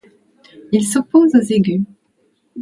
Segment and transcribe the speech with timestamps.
[0.71, 1.83] Il s'oppose aux aigus.